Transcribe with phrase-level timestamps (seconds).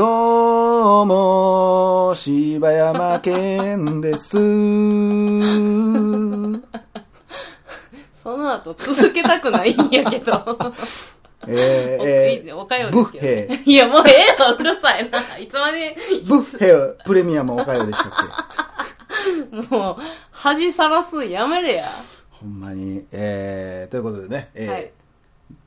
[0.00, 4.30] どうも、柴山健です。
[4.32, 4.38] そ
[8.34, 10.32] の後続けたくないんやけど。
[11.46, 13.62] えー、えおおかよブッですけど、ヘね。
[13.66, 15.20] いや、もうええわ、うるさいな。
[15.36, 15.94] いつまで、
[16.26, 18.12] ブッフェプレミアムおかよでしたっ
[19.52, 19.56] け？
[19.76, 21.84] もう、恥さらすんやめれや。
[22.30, 24.90] ほんまに、えー、ということでね、えーはい。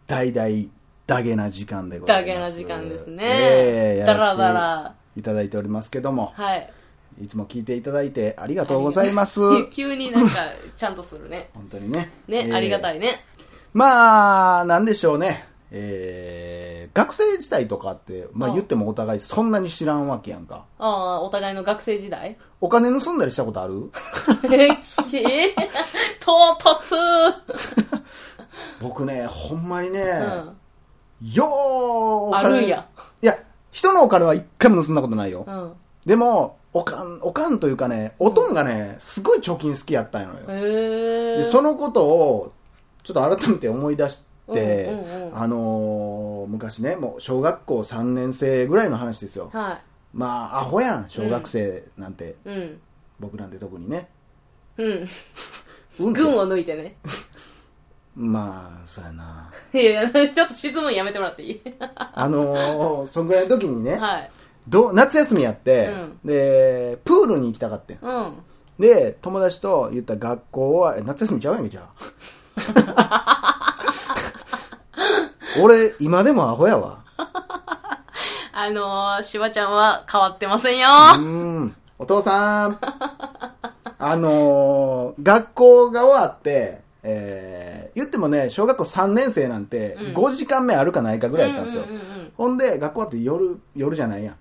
[0.08, 0.70] 大々
[1.06, 2.28] ダゲな時間でございます。
[2.28, 3.24] だけな時間ですね。
[3.26, 4.96] えー、だらだやら。
[5.16, 6.74] いただいておりますけども、はい。
[7.22, 9.40] いつも聞いていただいてありがとうございます。
[9.70, 10.40] 急になんか、
[10.76, 11.50] ちゃんとするね。
[11.54, 12.12] 本当にね。
[12.28, 13.24] ね、えーありがたいね。
[13.74, 15.48] まあ、なんでしょうね。
[15.76, 20.66] えー、学生時代とかって、まああ言ってもお互いそんなに知らんわけやんか。
[20.78, 22.38] ああ、お互いの学生時代？
[22.62, 23.90] お金盗んだりしたことある？
[24.54, 24.70] え、
[25.10, 25.56] きえ
[26.22, 26.96] 唐突
[28.82, 30.58] 僕ね、ほんまにね、うん。
[31.22, 32.88] よーあるんや。
[33.22, 33.38] いや、
[33.72, 35.46] 人のお金は一回も盗んだことないよ。
[35.48, 35.74] うん。
[36.06, 40.30] でも、おかん、おかんというかね、おとんがね、すごい貯金好きやったんよ。
[40.50, 41.38] へえ。
[41.38, 42.54] でそのことを、
[43.04, 44.90] ちょっと改めて思い出して、
[45.34, 49.50] あのー昔ね、もう小学校3年生ぐらいの話ですよ。
[49.54, 49.80] は
[50.14, 52.36] まあ、アホやん、小学生なんて。
[52.46, 52.50] い。
[52.50, 52.82] うん。
[53.20, 54.10] 僕なんて特にね。
[54.78, 54.88] うん。
[54.88, 56.96] うん群を抜いてね。
[58.16, 59.50] まあ、そうやな。
[59.74, 61.62] いやいや、ちょっと質問やめてもらっていい？
[62.14, 64.30] あのー、そんぐらいの時にね、はい。
[64.68, 67.98] ど夏休みやって、うんで、プールに行きたかってん。
[68.02, 68.34] うん。
[68.80, 71.82] で、友達と言った学校は、え夏休みちゃうやんけ、じゃ
[72.96, 73.76] あ。
[75.62, 77.00] 俺、今でもアホやわ。
[78.56, 80.88] あのー、しばちゃんは変わってませんよ。
[80.88, 81.76] うーん。
[82.00, 82.80] お父さん。
[84.00, 91.84] あのー、学校が終わって、えー、言ってもね、小学校3年生なんて、うん5時間目あるかないかぐらいやったんですよ。
[92.38, 94.36] ほんで、学校終わって夜、夜じゃないやん。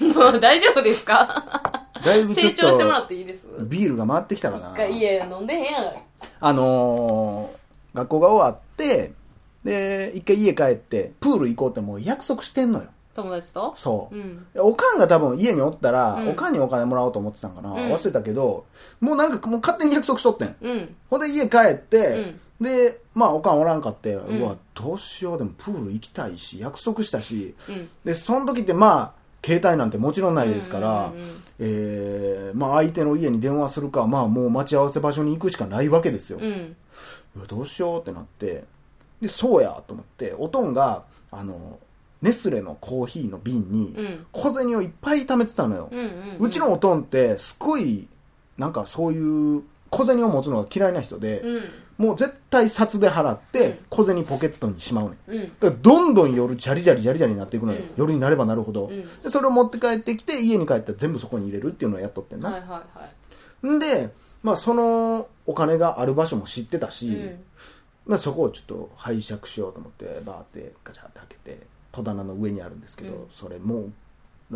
[0.00, 1.86] う んもう大丈夫ですか？
[2.04, 3.46] だいぶ成長してもらっていいです？
[3.62, 4.76] ビールが回ってきたかな一。
[4.76, 5.92] 回家飲んでへんやが
[6.40, 9.12] あのー、学校が終わって、
[9.64, 12.86] で、一回家帰って、プール行こうってもう約束してんのよ。
[13.14, 13.74] 友達と？
[13.76, 14.18] そうう。
[14.18, 14.46] ん。
[14.56, 18.66] おかんが多分家におったら、うんおかんにお金もらおうと思ってたんかな、ん忘れたけど、
[19.00, 20.56] もうなんかもう勝手に約束しとってん。
[20.60, 20.96] うん。
[21.08, 27.88] ほんで家帰って、で、まあおかんおらんかって、ううんわ、どうしよう、でもプール行きたいし、約束したし、うん。
[28.04, 36.38] で、その時ってまあ、携帯なんてもちろんないですから、うんうんうんえー、まあ相手の家に電話するか、まあもう待ち合わせ場所に行くしかないわけですよ。
[36.40, 36.76] うん。
[37.46, 38.64] どうしようってなって、
[39.20, 41.78] で、そうやと思って、おとんが、あの、
[42.24, 45.90] ネスレのコーヒーの瓶にうん、小銭をいっぱい貯めてたのよ。
[46.40, 48.08] うちのおとんって、すごい、
[48.56, 51.62] なんかそういう小銭を持つのが嫌いな人で、うん。
[51.98, 55.30] もう絶対札で払っうんて、小銭ポケットにしまうねん。
[55.32, 55.42] うん。
[55.42, 57.80] だからどんどん夜ジャリジャリジャリジャリになっていくのよ。
[57.80, 59.28] うん夜になればなるほど、うんで。
[59.28, 62.50] それを持って帰ってきて、家に帰ったら全部そこに入れるっていうのをやっとってんな。
[62.50, 63.08] はいはいは
[63.62, 63.68] い。
[63.68, 64.10] んで、
[64.42, 67.44] まあそのお金がある場所も知ってたし、うん。
[68.06, 71.43] まあ、そこをちょっと拝借しようと思ってバーってガチャって開けて
[71.94, 73.28] 戸棚の上にあるんですけど、うん。
[73.30, 73.90] それも
[74.50, 74.54] う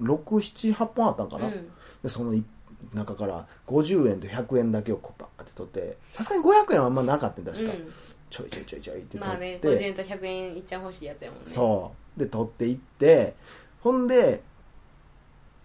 [0.00, 1.70] 678本あったんかな、うん。
[2.02, 2.44] でそのい
[2.92, 7.92] 中から50円と100円だけをこうバーって取ってさすがに500円はあんまなかったんだ確か、うん。
[8.28, 11.44] ちょいちょいちょいちょいって取まあね、って、50円と100円いっちゃ欲しいやつやもんね。
[11.46, 12.20] そう。
[12.20, 13.34] で取っていって
[13.82, 14.38] ほんでよ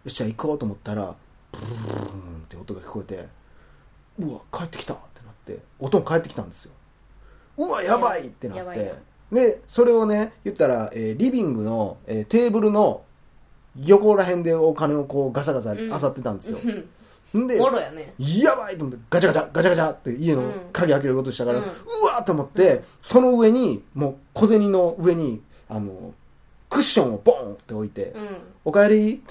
[0.07, 1.16] っしゃ行こうと思ったら
[1.51, 3.28] ブルーンって音が聞こえて
[4.19, 6.72] うわ帰ってきたってなって音も帰ってきたんですよ
[7.57, 8.94] うわやばいってなっやばいなて
[9.31, 13.03] でそれをね言ったら、えーリビングの、えーテーブルの
[13.86, 16.59] 横ら辺でお金をこうガサガサうん漁ってたんですよ、
[17.34, 17.44] うん。
[17.44, 18.14] んでもろやね。
[18.19, 26.13] やばいと思ってガチャガチャガチャガチャって家の鍵開けることしたから、ううんわーと思って、その上にもう小銭の上にあの
[26.69, 28.28] クッションをボーンって置いてうん。
[28.66, 29.24] 「おかえり」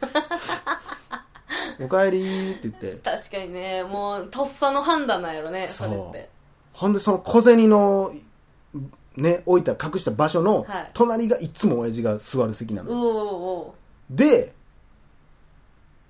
[1.80, 6.28] おかえりって言って確かにね、もう、とっさの判断なんやろね、それって。
[6.72, 8.12] ほんでその小銭の
[9.22, 13.74] ね置いた隠した場所のはい隣がいつも親父が座る席なうの、お
[14.12, 14.52] うで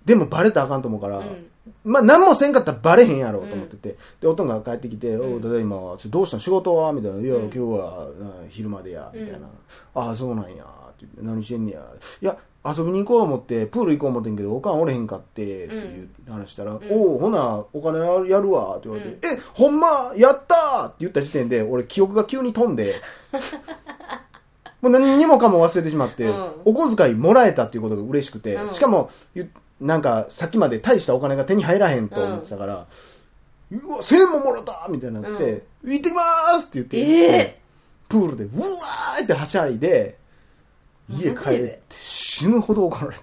[0.05, 1.19] でもバレたらあかんと思うから。
[1.19, 1.47] うん。
[1.85, 5.35] まあ、何もせんかったらバレへんやろうと思ってて、で、おとんが帰ってきて、うん。
[5.35, 6.41] おう、ただいま、どうしたん？
[6.41, 6.93] 仕事は？
[6.93, 7.21] みたいな。
[7.21, 7.43] いや、うん。
[7.45, 8.11] 今日は、う
[8.47, 9.49] ん昼までや、みたいな。
[9.95, 11.83] ああ、そうなんや、って何してんねや。
[12.23, 12.37] いや、
[12.67, 17.99] 遊びに行こう思って、プール行こう思ってんけど、おかんおれへんかって、っていう話したら、おう、ほな、お金
[18.29, 20.55] やるわ、って言われて、え、ほんま、やった！
[20.55, 22.95] ーって言った時点で、俺、記憶が急に飛んで、
[24.83, 26.51] もう何にもかも忘れてしまって、うん。
[26.67, 28.75] お小遣いもらえたっていうことが嬉しくて、うん。
[28.75, 29.51] しかも、ゆ
[29.81, 32.87] なんか、さっきまで大したお金が手に入らへんと思ってたから、
[33.71, 37.61] うわ、1000円ももらったみたいになって、行ってきまーすって言って、ええ
[38.09, 40.19] プールで、うわーってはしゃいで、
[41.11, 43.23] 家帰っマジでて、シ死ぬほど怒られて。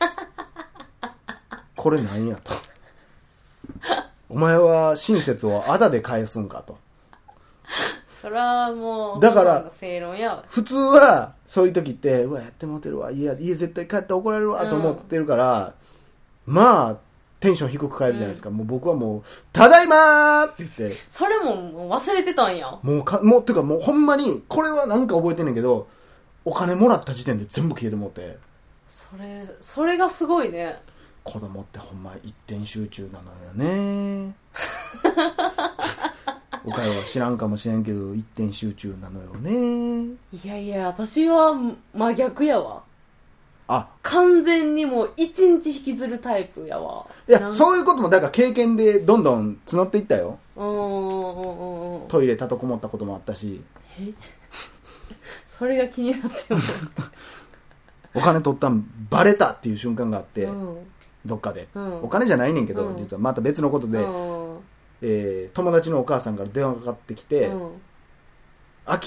[1.76, 2.52] これなんやと。
[4.28, 6.78] お前は親切をあだで返すんかと。
[8.22, 10.44] そらもう、だから正論やわ。
[10.48, 15.74] 普通は、そういう時って、うわ、やってもうてるわ、家、家絶対帰って怒られるわ、と思ってるから、
[16.46, 16.96] まあ、
[17.40, 18.50] テンション低く帰るじゃないですか。
[18.50, 19.22] もう僕はもう、
[19.52, 22.78] ただいまーって言って、それも忘れてたんや。
[22.80, 25.88] もうか、もう、てかもうほんまに、これはなんか覚えてんねんけど、
[26.44, 28.38] お金もらった時点で全部消えてもうて、
[28.86, 30.80] それ、それがすごいね。
[31.24, 33.32] 子供ってほんま一点集中なの
[33.66, 33.72] よ
[34.24, 34.36] ね。
[36.64, 40.16] おかよは知らんかもしれんけど、一点集中なのよね。
[40.32, 41.54] いやいや、私は
[41.94, 42.82] 真逆やわ。
[43.68, 47.06] あ、完全にもう一日引きずるタイプやわ。
[47.28, 50.38] いや、そういうことも、だから経験でどんどん募っていったよ。
[50.54, 53.62] トイレ立てこもったこともあったし、
[55.48, 56.60] それが気になっても。
[58.14, 60.76] お金取ったんバレたっていう瞬間があって、うん。
[61.24, 61.68] どっかで。
[61.74, 64.41] うんお金じゃないねんけど、うん実はまた別のことで、うん
[65.02, 67.70] えー友達のお母さんから電話がかかってきて、うん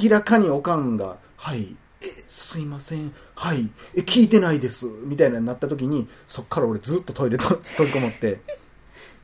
[0.02, 8.40] 明らかにおかんが、はい、え、すいません、はい、え、聞いてないです、みたいなになった時に、そっから俺ずっとトイレと飛びこもって、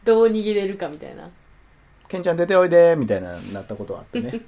[0.03, 1.29] どう逃げれるかみたいな。
[2.09, 4.41] ケンちゃん出ておいで、みたいななったことがあってね。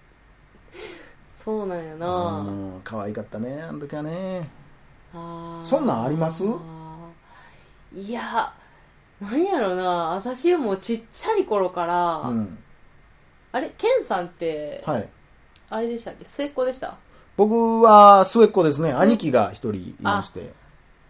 [1.44, 2.40] そうなんやうな。
[2.40, 4.48] ん、可愛かったね、あの時はね。
[5.12, 6.42] あーそんなんあります？
[7.94, 8.50] いや、
[9.20, 10.10] なんやろな。
[10.14, 12.58] 私もうちっちゃい頃から、うん。
[13.52, 15.08] あれ、ケンさんって、はい。
[15.70, 16.24] あれでしたっけ？
[16.24, 16.96] 末っ子でした？
[17.36, 18.92] 僕は末っ子ですね。
[18.92, 20.52] 兄貴が一人いまして。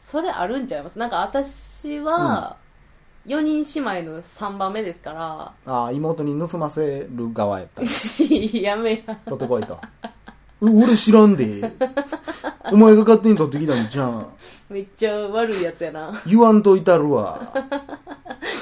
[0.00, 0.98] それあるんちゃいます？
[0.98, 2.56] なんか私は、
[3.26, 7.82] 4人姉妹の3番目ですから、ああ、妹に盗ませる側やった。
[8.56, 9.16] やめや。
[9.26, 9.78] 取ってこいと。
[10.60, 11.60] う俺知らんで。
[12.72, 14.26] お前が勝手に取ってきたんじゃん。
[14.68, 16.20] めっちゃ悪いやつやな。
[16.26, 17.52] 言わんといたるわ。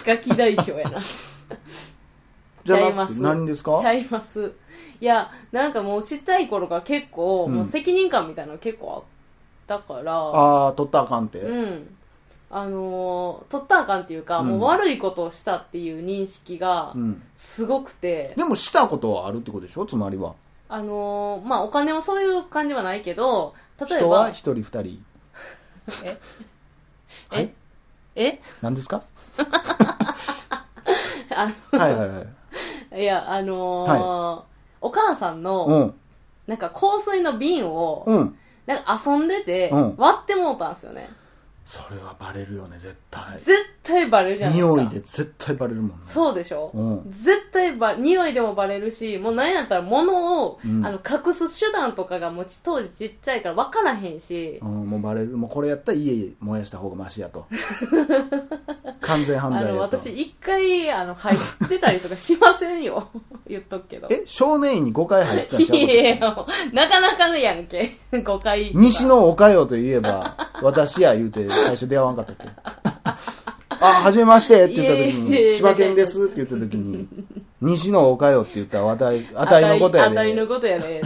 [0.04, 0.98] ガキ大将やな。
[2.64, 3.78] じゃちゃいますなくて何ですか？
[3.80, 4.52] ちゃいます。
[5.00, 9.02] いや、なんかもうちっちゃい頃から結構、うんもう責任感みたいなの結構あっ
[9.66, 11.38] たから、ああ、取ったらあかんって。
[11.38, 11.96] うん。
[12.48, 17.22] あのー取ったらあかんっていうか、うんもう悪いことをしたっていう認識がうん。
[17.36, 19.86] すごくて、でもしたことはあるってことでしょ？
[19.86, 20.34] つまりは。
[20.68, 25.04] あのーまあ、お金もそういう感じはないけど、例えば、人は一人二人。
[26.04, 26.18] え？
[27.28, 27.50] はい？
[28.16, 28.40] え？
[28.62, 29.02] 何ですか？
[31.30, 32.26] あはいはいはい。
[32.94, 35.94] の、いや、あのーお母さんうの、ん。
[36.46, 38.38] なんか香水の瓶を、うん。
[38.66, 41.08] なんか遊んでて、うん割ってもうたんですよね。
[41.66, 43.38] それはバレるよね、絶対。
[43.38, 43.52] 絶
[43.82, 44.72] 対バレるじゃないですか。
[44.72, 45.96] 匂いで絶対バレるもんね。
[46.04, 55.36] そうでしょ、うん絶対ば、匂いでもバレるし、もう何やったら物を、うんあの、隠す手段とかがもうち当時ちっちゃいから分からへんし、うん、もうバレる。
[55.36, 57.46] もうこれやったら家燃やした方がマシやと。
[59.06, 59.96] 完全犯あの、罪やと。
[59.98, 63.08] 私一回、あの、入ってたりとかしませんよ。
[63.48, 64.08] 言っとくけど。
[64.10, 67.92] え、少年院に5回入ったんちゃ やいや、もうなかなかのやんけ。
[68.24, 68.70] 誤解。
[68.74, 72.48] 西のおかよといえば、 私や言うて最初出会わんかったっけ？
[73.78, 77.06] あ、はじめましてって言った時いやいやいやに、柴犬ですって言った時に、
[77.60, 80.18] 西のおかよって言ったら、あたい、あたいのことやで。
[80.18, 81.02] あたいのことやね。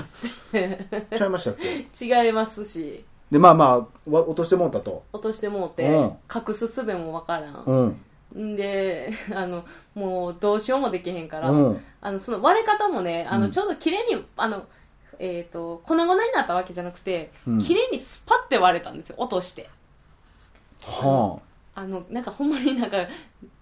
[1.17, 2.07] ちゃいましたっけ？
[2.07, 5.05] て違いますし、で、まあまあ、わ落としてもうたと。
[5.13, 7.65] 落としてもうて、うん隠す術もわからん。
[7.65, 8.53] うん。
[8.53, 11.85] んで、 あの、もうどうしようもできへんから、うん。
[12.01, 14.65] あの、その割れ方もね、あの、うんちょうど綺麗に、あの、
[15.19, 19.69] えっ、と、粉々になったわけじゃなくて、うん綺麗にスパって割れたんですよ、落として。
[20.83, 21.39] は
[21.81, 22.99] あの、なんかほんまになんか、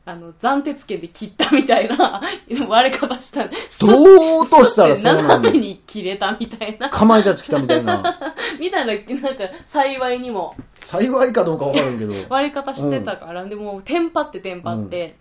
[0.04, 2.20] あの、斬鉄剣で切ったみたいな
[2.68, 3.48] 割れ方した。
[3.68, 6.90] スッどう落としたらそうな斜めに切れたみたいなあ。。
[6.90, 8.18] かまいたち来たみたいな。
[8.58, 12.14] みたいな、なんか、幸いにも幸いかどうかわからんけど。
[12.28, 15.16] 割れ方してたから、でもう、テンパってテンパって、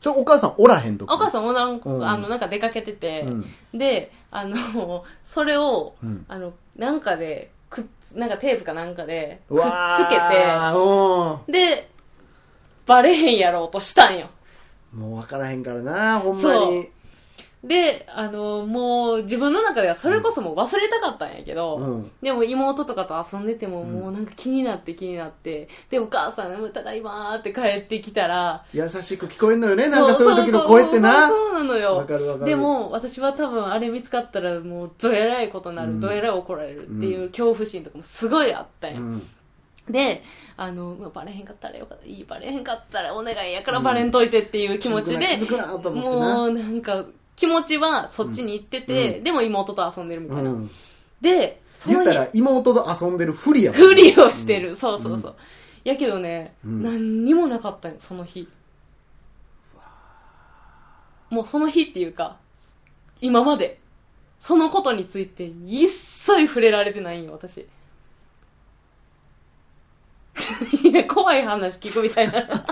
[0.00, 3.46] それお母さんおらへんとお母さんもなんか、うんあの、なんか出かけてて、うん。
[3.78, 9.60] で、あの、それを、うんあの、なんかで、くなんかテープかなんかで、くっつ
[10.08, 11.95] けーて、で、
[12.86, 14.28] バレへんやろうとしたんよ。
[14.94, 15.00] うん。
[15.00, 16.88] もうわからへんからな、ほんまに。
[17.66, 31.28] で、あの、もう自分の中ではそれこそもう忘れたかったんやけど、うんでも妹とかと遊んでてもんもうなんか気になって気になって、で、お母さん、ただいまーって帰ってきたら、優しく聞こえんのよね、なんかそういう時の声ってな。
[31.28, 31.96] そうなのよ。
[31.96, 39.00] わかるわかるでも、私は多分あれ見つかったらもうどえらいことになる、うんどえらい怒られるっていう恐怖心とかもすごいあったんや。
[39.00, 39.28] うん。
[39.88, 40.22] で、
[40.56, 45.38] あの、まあバレへんかったらよかった、いい、バレへんかったらお願いやからバレんといてっていう気持ちで、
[45.90, 47.04] もうなんか、
[47.36, 50.50] 気持ちはそっちに行ってて、でも妹と遊んでるみたいな。
[50.50, 50.70] うん。
[51.20, 54.74] で、そ言ったら、妹と遊んでるふりやふりをしてる。
[54.74, 55.36] そうそうそう。
[55.84, 58.48] やけどね、うん何にもなかったよ、その日。
[61.30, 62.38] もうその日っていうか、
[63.20, 63.78] 今まで、
[64.40, 67.66] そのことについて一切触れられてないんよ、私。
[70.82, 72.42] いや、怖い話聞くみたいな。
[72.46, 72.64] だ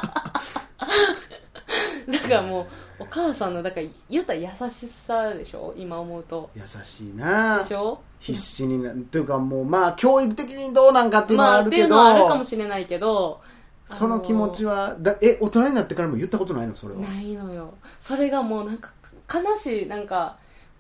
[2.20, 2.66] からもう、
[3.00, 5.74] お母さんの、だから言ったら優しさでしょ？
[5.76, 6.50] 今思うと。
[6.54, 7.58] 優しいな。
[7.58, 8.00] でしょ？
[8.20, 13.42] 必死になというかもうまあ教育的にどうなんかっていうのはまあ、っていあるけど、うのはあるかもしれないけど、
[13.88, 16.74] その気持ちはだえ大人になってからも言ったことないの？
[16.74, 17.00] それは。
[17.00, 17.74] ないのよ。
[18.00, 18.92] それがもうなんか
[19.32, 20.36] 悲しいなんか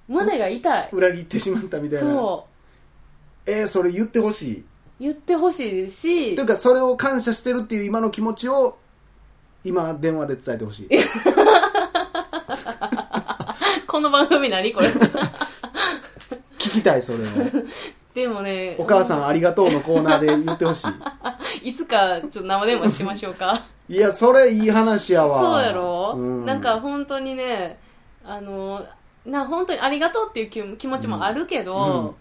[0.08, 0.88] 胸が痛い。
[0.92, 2.10] 裏切ってしまったみたいな。
[2.14, 2.46] そ
[3.46, 4.64] えーそれ言ってほしい
[5.00, 8.78] 言ってほしいしというかそれを感謝してるっていう今の気持ちを
[9.64, 10.88] 今電話で伝えてほしい。
[13.86, 14.72] この番組何？
[14.72, 14.88] これ。
[16.58, 17.22] 聞きたいそれを
[18.14, 20.84] でもねお母さんありがとうのコーナーで言ってほし
[21.62, 21.72] い。
[21.74, 23.60] つかちょっと生電話しましょうか。
[23.88, 25.40] いいやそれいい話やわ。
[25.40, 26.44] そうやろ、うん。
[26.44, 27.78] なんか本当にね
[28.24, 28.84] あの
[29.24, 32.14] な本当にありがとうっていう気気持ちもあるけど、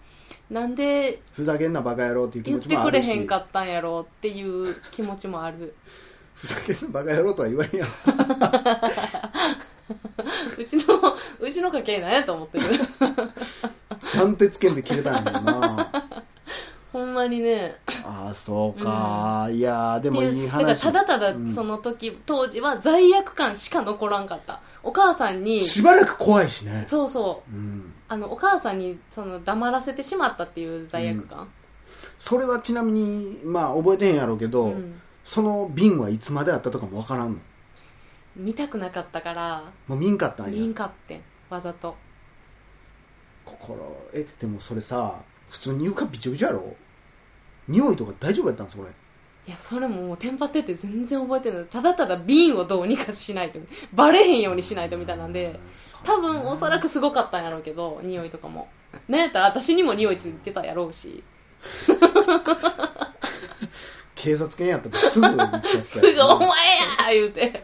[0.50, 3.06] なんでふざけんなバカ野郎っていう気言持ちもあるし。
[3.08, 5.74] ってくれへんかったんやろうっていう気持ちもある。
[6.34, 7.88] ふざけんなバカ野郎とは言わんやん
[10.58, 10.84] うちの
[11.40, 12.66] うちの家系なんやと思ってる。
[14.02, 16.03] 三鉄剣で切れたんやな
[16.94, 17.74] ほんまにね。
[18.04, 21.52] ああそうか、いやーでもいいだから話ただただうん。
[21.52, 24.60] その時、当時は罪悪感しか残らんかった。
[24.84, 25.64] お母さんに。
[25.64, 26.84] しばらく怖いしね。
[26.86, 27.52] そうそう。
[27.52, 27.92] うん。
[28.06, 31.48] あのお母さんにその黙らせてしまったっていう罪悪感、
[32.20, 35.00] それはちなみにまあ覚えてへんやろうけど、うん。
[35.24, 37.38] その瓶はいつまであったとかもわからんの？
[38.36, 39.64] 見たくなかったから。
[39.88, 41.96] もう見んかったん見やんかってんわざと。
[43.44, 43.80] 心
[44.12, 45.16] えでもそれさ
[45.50, 46.76] 普通に床びちょびちょやろ？
[47.68, 48.84] 匂いとか大丈夫やったんそれ？
[49.46, 51.64] いやそれももうテンパってて全然覚えてない。
[51.64, 53.58] ただただ瓶をどうにかしないと
[53.92, 55.58] バレへんようにしないとみたいなんで。
[56.02, 58.68] 多分おそらくすごかったんやろうけど匂いとかも。
[59.08, 61.22] なんやったら私にも匂いついてたやろうし。
[64.14, 65.26] 警察犬やったらすぐ
[65.82, 67.62] すぐ「お前や!」言うて。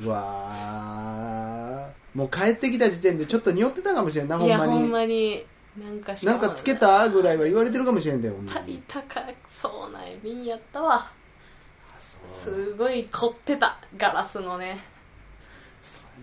[0.00, 2.18] うわー。
[2.18, 5.46] もう帰ってきた時点でちょっと匂ってたかもしれんなほいやほんんまにまに
[5.80, 11.10] なんかなんかつけたぐらいは言われてるかもしれんだよほんま足りに高そうな瓶やったわ。
[12.00, 14.78] そうすごい凝ってたガラスのね。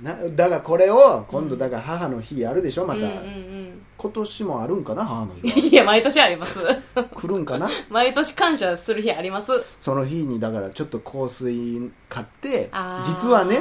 [0.03, 0.15] な。
[0.29, 3.81] だからこれを今度だから母の日あるでしょまた、うんうんうん。
[3.97, 6.59] 今年もあるんかな母の日 いや毎年あります。
[7.15, 7.67] 来るんかな？
[7.89, 9.51] 毎年感謝する日あります。
[9.81, 13.09] その日にだからちょっと香水買ってあー。
[13.09, 13.59] 実はね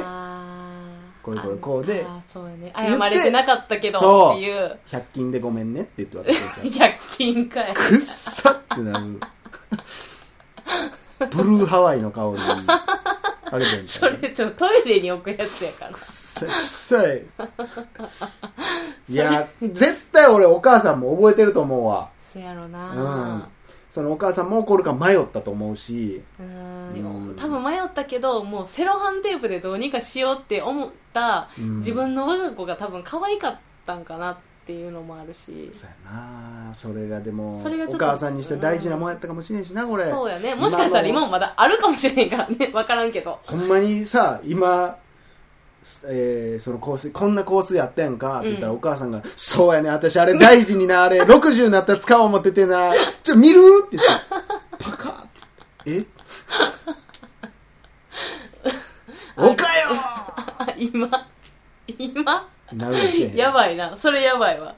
[1.27, 2.71] これこれこうであーそうやね。
[2.73, 4.79] 謝れてなかったけどっていう。
[4.89, 7.73] 100均でごめんねって言って渡して100均かい。
[7.73, 9.19] くっさってなる。
[11.31, 12.39] ブルーハワイの香り
[13.49, 15.91] あれじゃんそれちょっとトイレに置くやつやから。
[15.91, 16.47] くっさい。
[16.47, 17.23] くっさい
[19.09, 22.09] いや絶対俺お母さんも覚えてると思うわ。
[22.21, 22.71] そやろうん。
[22.71, 23.49] な
[23.97, 26.21] そのお母さんも怒るか迷ったと思うし。
[26.39, 27.31] ううん。
[27.31, 31.77] ん多分迷ったけどもうセロハンテープでどうにかしようって思ったうん。
[31.79, 34.37] 自分の我が子が多分可愛かったんかなっ
[34.67, 35.71] ていうのもあるし。
[35.73, 36.75] そうやな。
[36.75, 40.05] それがでもそれがお母さんにして大事なもんやったかもしれんしなこれ。
[40.11, 40.53] そうやね。
[40.53, 42.67] もしかしたら今もまだあるかもしれへんからね。
[42.67, 43.39] 分からんけど。
[43.47, 44.95] ほんまにさ今
[46.05, 52.91] えーその香水こんな香水あったやんかって言ったら、うんお母さんが「そうやね私あれ大事になあれ 60になったら使おう思っててな
[53.23, 54.25] ちょ見る?」って言って。
[54.79, 55.25] パカーっ
[55.85, 56.05] て「え？
[59.37, 59.89] おかよ!
[59.91, 61.09] あ 今
[61.97, 63.95] 今」なるやばいな。
[63.97, 64.75] それやばいわ。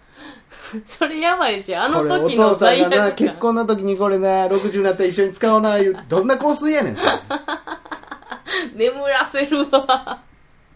[0.85, 6.01] それやばいしあの時の父さん罪悪がな結感婚の時にこれな60になったら一緒に使おうな言うて。
[6.07, 6.97] どんな香水やねん
[8.75, 10.19] 眠らせるわ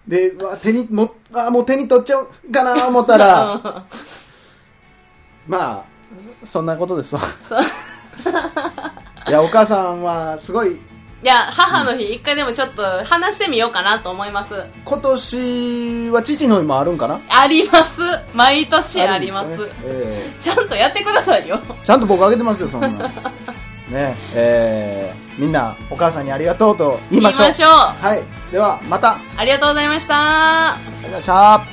[0.07, 3.85] でうわ手にもあもう手に取っちゃうかな思ったら。
[5.47, 7.21] まあそんなことですわ。
[9.27, 10.73] いやお母さんはすごい。
[10.73, 14.55] いや母の日一回でもちょっと話してみようかなと思います。
[14.83, 17.19] 今年は父の日もあるんかな？
[17.29, 18.01] あります。
[18.33, 19.73] 毎年ありまするんですね。
[19.85, 21.61] えちゃんとやってくださいよ。
[21.81, 22.89] えちゃんと僕あげてますよそんな。
[23.89, 27.69] ねえーみんなお母さんにありがとうと言いましょう。
[27.69, 28.51] はい。
[28.51, 29.17] ではまた。
[29.17, 30.77] ありがとうありがとうございました。
[31.01, 31.72] ございました